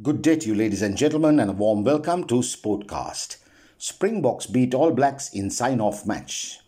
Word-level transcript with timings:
Good 0.00 0.22
day 0.22 0.36
to 0.36 0.48
you, 0.48 0.54
ladies 0.54 0.80
and 0.80 0.96
gentlemen, 0.96 1.38
and 1.38 1.50
a 1.50 1.52
warm 1.52 1.84
welcome 1.84 2.24
to 2.24 2.36
Sportcast. 2.36 3.36
Springboks 3.76 4.46
beat 4.46 4.72
All 4.72 4.90
Blacks 4.90 5.28
in 5.34 5.50
sign 5.50 5.82
off 5.82 6.06
match. 6.06 6.60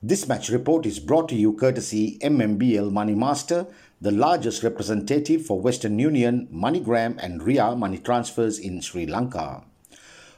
This 0.00 0.28
match 0.28 0.48
report 0.48 0.86
is 0.86 1.00
brought 1.00 1.28
to 1.30 1.34
you 1.34 1.54
courtesy 1.54 2.20
MMBL 2.20 2.92
Money 2.92 3.16
Master, 3.16 3.66
the 4.00 4.12
largest 4.12 4.62
representative 4.62 5.44
for 5.44 5.60
Western 5.60 5.98
Union, 5.98 6.46
MoneyGram, 6.54 7.18
and 7.18 7.42
RIA 7.42 7.74
money 7.74 7.98
transfers 7.98 8.60
in 8.60 8.80
Sri 8.80 9.06
Lanka. 9.06 9.64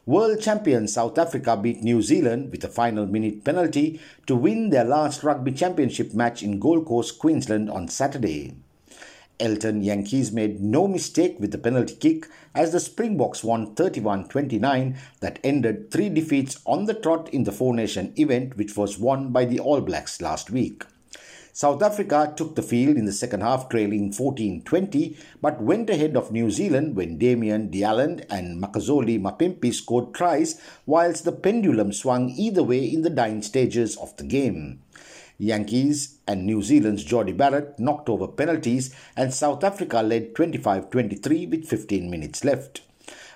World 0.07 0.41
champion 0.41 0.88
South 0.88 1.18
Africa 1.18 1.59
beat 1.59 1.82
New 1.82 2.00
Zealand 2.00 2.52
with 2.52 2.64
a 2.64 2.68
final 2.68 3.04
minute 3.04 3.45
penalty 3.45 4.00
to 4.27 4.34
win 4.34 4.70
their 4.70 4.84
last 4.84 5.22
rugby 5.22 5.52
championship 5.52 6.14
match 6.14 6.43
in 6.43 6.59
Gold 6.59 6.86
Coast, 6.86 7.18
Queensland 7.18 7.68
on 7.68 7.86
Saturday. 7.88 8.54
Elton 9.41 9.82
Jantjies 9.82 10.32
made 10.32 10.61
no 10.61 10.86
mistake 10.86 11.36
with 11.41 11.50
the 11.50 11.59
penalty 11.59 11.95
kick 11.95 12.29
as 12.54 12.73
the 12.73 12.80
Springboks 12.80 13.43
won 13.43 13.74
31 13.74 14.28
29 14.28 14.98
that 15.20 15.38
ended 15.42 15.91
three 15.91 16.09
defeats 16.09 16.60
on 16.66 16.84
the 16.84 16.95
trot 16.95 17.28
in 17.30 17.45
the 17.45 17.52
Four 17.52 17.74
Nation 17.74 18.12
event, 18.16 18.56
which 18.56 18.77
was 18.77 18.98
won 18.98 19.32
by 19.32 19.45
the 19.45 19.59
All 19.59 19.80
Blacks 19.80 20.20
last 20.20 20.51
week. 20.51 20.84
South 21.52 21.82
Africa 21.82 22.32
took 22.37 22.55
the 22.55 22.62
field 22.62 22.96
in 22.96 23.06
the 23.06 23.12
second 23.12 23.41
half, 23.41 23.68
trailing 23.68 24.12
14 24.12 24.62
20, 24.62 25.16
but 25.43 25.60
went 25.60 25.91
ahead 25.91 26.16
of 26.16 26.30
New 26.30 26.51
Zealand 26.51 26.95
when 26.95 27.18
Damian 27.18 27.70
de 27.70 27.82
Allende 27.82 28.24
and 28.30 28.62
Makazole 28.62 29.20
Mapimpi 29.20 29.74
scored 29.74 30.15
tries, 30.15 30.60
whilst 30.87 31.24
the 31.24 31.32
pendulum 31.32 31.93
swung 31.93 32.30
either 32.30 32.62
way 32.62 32.84
in 32.84 33.02
the 33.02 33.10
dying 33.10 33.43
stages 33.43 33.96
of 33.96 34.16
the 34.16 34.24
game. 34.24 34.80
Jantjies 35.41 36.17
and 36.29 36.45
New 36.45 36.62
Zealand's 36.62 37.03
Jordie 37.03 37.33
Barrett 37.33 37.79
knocked 37.79 38.11
over 38.11 38.29
penalties 38.29 38.95
and 39.17 39.33
South 39.33 39.65
Africa 39.65 40.03
led 40.03 40.35
25-23 40.35 41.49
with 41.49 41.66
15 41.66 42.11
minutes 42.11 42.45
left. 42.45 42.83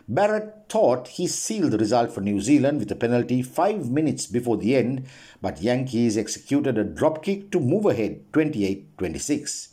Barrett 0.06 0.68
thought 0.68 1.08
he 1.08 1.26
sealed 1.26 1.70
the 1.70 1.78
result 1.78 2.12
for 2.12 2.20
New 2.20 2.38
Zealand 2.38 2.78
with 2.78 2.92
a 2.92 2.94
penalty 2.94 3.40
5 3.40 3.90
minutes 3.90 4.26
before 4.26 4.58
the 4.58 4.76
end, 4.76 5.06
but 5.40 5.60
Jantjies 5.60 6.18
executed 6.18 6.76
a 6.76 6.84
drop 6.84 7.24
kick 7.24 7.50
to 7.52 7.58
move 7.58 7.86
ahead 7.86 8.20
28-26. 8.32 9.68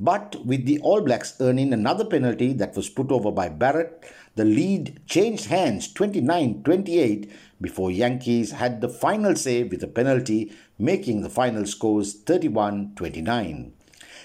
But 0.00 0.44
with 0.44 0.66
the 0.66 0.80
All 0.80 1.00
Blacks 1.02 1.34
earning 1.40 1.72
another 1.72 2.04
penalty 2.04 2.52
that 2.54 2.74
was 2.74 2.88
put 2.88 3.12
over 3.12 3.30
by 3.30 3.48
Barrett, 3.48 4.04
the 4.34 4.44
lead 4.44 5.00
changed 5.06 5.46
hands 5.46 5.92
29 5.92 6.64
28 6.64 7.30
before 7.60 7.90
Jantjies 7.90 8.50
had 8.50 8.80
the 8.80 8.88
final 8.88 9.36
say 9.36 9.62
with 9.62 9.84
a 9.84 9.86
penalty, 9.86 10.52
making 10.80 11.22
the 11.22 11.30
final 11.30 11.64
scores 11.64 12.12
31 12.12 12.94
29. 12.96 13.72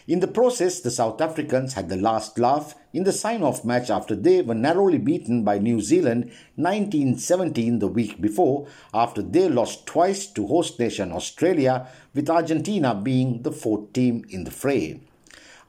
In 0.07 0.21
the 0.21 0.27
process, 0.27 0.79
the 0.79 0.89
South 0.89 1.21
Africans 1.21 1.73
had 1.73 1.87
the 1.87 1.95
last 1.95 2.39
laugh 2.39 2.73
in 2.91 3.03
the 3.03 3.11
sign 3.11 3.43
off 3.43 3.63
match 3.63 3.91
after 3.91 4.15
they 4.15 4.41
were 4.41 4.55
narrowly 4.55 4.97
beaten 4.97 5.43
by 5.43 5.59
New 5.59 5.81
Zealand 5.81 6.31
1917 6.55 7.77
the 7.77 7.87
week 7.87 8.19
before, 8.19 8.65
after 8.91 9.21
they 9.21 9.47
lost 9.47 9.85
twice 9.85 10.25
to 10.25 10.47
host 10.47 10.79
nation 10.79 11.11
Australia, 11.11 11.87
with 12.15 12.27
Argentina 12.27 12.95
being 12.95 13.43
the 13.43 13.51
fourth 13.51 13.93
team 13.93 14.25
in 14.29 14.45
the 14.45 14.51
fray. 14.51 14.99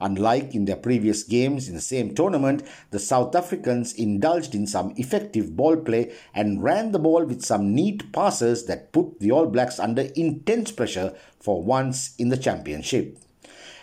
Unlike 0.00 0.54
in 0.54 0.64
their 0.64 0.76
previous 0.76 1.22
games 1.22 1.68
in 1.68 1.74
the 1.74 1.80
same 1.80 2.14
tournament, 2.14 2.62
the 2.90 2.98
South 2.98 3.34
Africans 3.36 3.92
indulged 3.92 4.54
in 4.54 4.66
some 4.66 4.94
effective 4.96 5.56
ball 5.56 5.76
play 5.76 6.12
and 6.34 6.62
ran 6.62 6.92
the 6.92 6.98
ball 6.98 7.24
with 7.24 7.44
some 7.44 7.74
neat 7.74 8.12
passes 8.12 8.66
that 8.66 8.92
put 8.92 9.20
the 9.20 9.30
All 9.30 9.46
Blacks 9.46 9.78
under 9.78 10.02
intense 10.16 10.72
pressure 10.72 11.14
for 11.38 11.62
once 11.62 12.14
in 12.16 12.30
the 12.30 12.36
championship. 12.38 13.18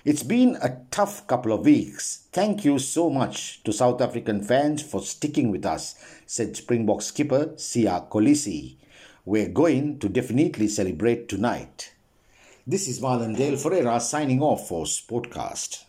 It's 0.06 0.24
been 0.24 0.58
a 0.62 0.78
tough 0.90 1.28
couple 1.28 1.52
of 1.52 1.66
weeks. 1.66 2.28
Thank 2.32 2.64
you 2.64 2.80
so 2.80 3.10
much 3.10 3.62
to 3.64 3.74
South 3.74 4.02
African 4.02 4.42
fans 4.42 4.82
for 4.82 5.02
sticking 5.02 5.52
with 5.52 5.66
us, 5.66 5.96
said 6.26 6.56
Springbok 6.56 7.02
skipper 7.02 7.48
Siya 7.58 8.10
Kolisi. 8.10 8.78
We're 9.26 9.50
going 9.50 10.00
to 10.00 10.08
definitely 10.08 10.70
celebrate 10.70 11.28
tonight. 11.28 11.94
This 12.66 12.88
is 12.88 13.02
Marlon 13.02 13.36
Dale 13.36 13.58
Ferreira 13.58 14.00
signing 14.00 14.42
off 14.42 14.70
for 14.70 14.86
Sportcast. 14.86 15.84